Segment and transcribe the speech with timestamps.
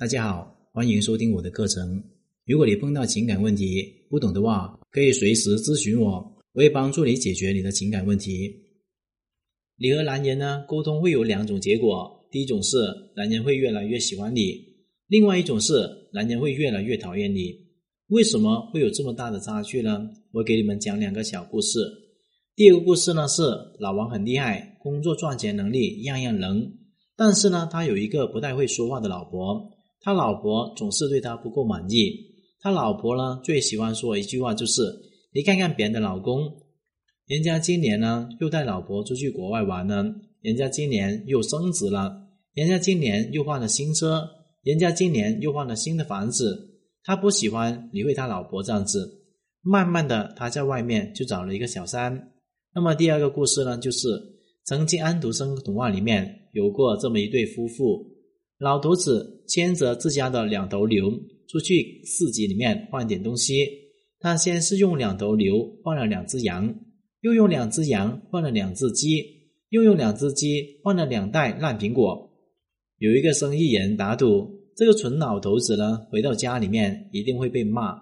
[0.00, 2.02] 大家好，欢迎收听我的课程。
[2.46, 6.12] 如果你碰到情感问题不懂的话，可以随时咨询我，
[6.54, 8.50] 我会帮助你解决你的情感问题。
[9.76, 12.78] 你和男人呢沟通会有两种结果，第一种是
[13.14, 14.54] 男人会越来越喜欢你，
[15.06, 17.54] 另外一种是男人会越来越讨厌你。
[18.06, 20.08] 为什么会有这么大的差距呢？
[20.32, 21.78] 我给你们讲两个小故事。
[22.56, 23.42] 第二个故事呢是
[23.78, 26.72] 老王很厉害，工作赚钱能力样样能，
[27.18, 32.12] 但是呢他有一个不太会说话的老婆，他老婆总是对他不够满意。
[32.60, 34.82] 他老婆呢最喜欢说一句话就是
[35.32, 36.50] ：“你看看别人的老公，
[37.26, 40.04] 人家今年呢又带老婆出去国外玩呢，
[40.40, 42.12] 人家今年又升职了，
[42.54, 44.28] 人家今年又换了新车，
[44.62, 46.66] 人家今年又换了新的房子。”
[47.02, 49.24] 他不喜欢理会他老婆这样子，
[49.62, 52.32] 慢慢的他在外面就找了一个小三。
[52.74, 54.06] 那么第二个故事呢，就是
[54.66, 58.06] 曾经安徒生童话里面有过这么一对夫妇，
[58.60, 61.10] 老头子牵着自家的两头牛
[61.48, 63.66] 出去市集里面换点东西，
[64.18, 66.74] 他先是用两头牛换了两只羊，
[67.22, 69.24] 又用两只羊换了两只鸡，
[69.70, 72.30] 又用两只鸡换了两袋烂苹果。
[72.98, 74.60] 有一个生意人打赌。
[74.76, 78.00] 这个蠢老头子呢，回到家里面一定会被骂。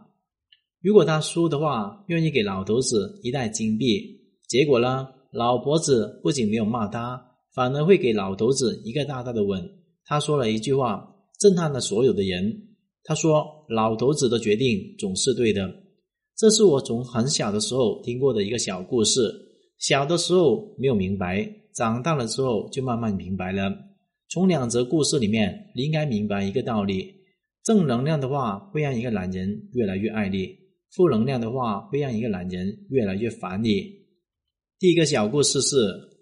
[0.81, 4.21] 如果他输的话，愿意给老头子一袋金币。
[4.49, 7.21] 结果呢，老婆子不仅没有骂他，
[7.53, 9.61] 反而会给老头子一个大大的吻。
[10.09, 11.07] 他说了一句话，
[11.39, 12.65] 震撼了所有的人。
[13.05, 15.71] 他说：“老头子的决定总是对的。”
[16.35, 19.21] 这是我从很小的时候听过的一个小故事。
[19.79, 23.71] 小的时候没有明白，长大了之后就慢慢明白了。
[24.31, 27.15] 从两则故事里面，你应该明白一个道理：
[27.63, 30.47] 正能量的话会让一个男人越来越爱你；
[30.91, 33.85] 负能量的话会让一个男人越来越烦你。
[34.79, 35.77] 第一个小故事是：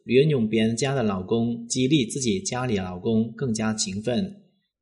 [0.09, 4.25] 女人用别人家的老公激励自己家里老公更加勤奋，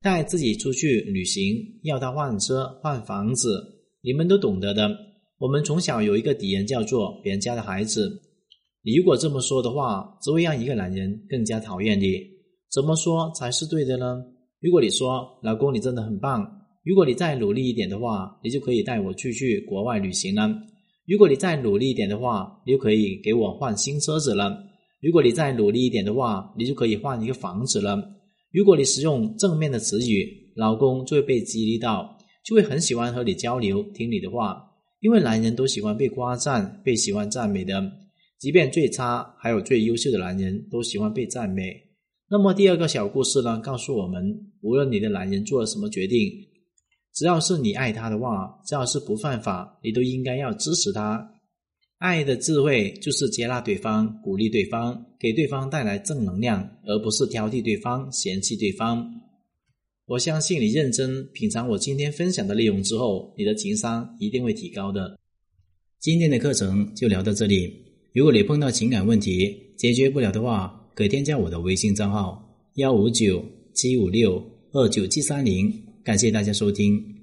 [0.03, 3.64] 带自己出去旅行，要他换车换房子。
[4.02, 4.86] 你们都懂得的。
[5.39, 8.20] 我们从小有一个敌人叫做别人家的孩子。
[8.83, 12.20] 你如果这么说的话，只会让一个男人更加讨厌你。
[12.70, 14.23] 怎么说才是对的呢？
[14.61, 16.46] 如果你说老公你真的很棒，
[16.84, 20.51] 如果你再努力一点的话，你就可以带我出去国外旅行了；
[21.07, 24.52] 如果你再努力一点的话，你就可以给我换新车子了；
[25.05, 28.03] 如果你再努力一点的话，你就可以换一个房子了。
[28.51, 30.27] 如果你使用正面的词语，
[30.57, 34.64] 老公就会被激励到，就会很喜欢和你交流，听你的话。
[35.01, 37.83] 因为男人都喜欢被夸赞，被喜欢赞美的，
[38.39, 41.75] 即便最差还有最优秀的男人都喜欢被赞美。
[42.31, 44.25] 那么第二个小故事呢，告诉我们，
[44.63, 46.33] 无论你的男人做了什么决定，
[47.13, 51.33] 只要是你爱他的话，只要是不犯法，你都应该要支持他。
[51.99, 59.21] 爱的智慧就是接纳对方，鼓励对方，给对方带来正能量，而不是挑剔对方、嫌弃对方。
[60.07, 65.19] 我相信你认真品尝我今天分享的内容之后，你的情商一定会提高的。
[65.99, 67.73] 今天的课程就聊到这里。
[68.13, 75.73] 如果你碰到情感问题解决不了的话，可添加我的微信账号幺五九七五六二九七三零，
[76.05, 77.14] 感谢大家收听。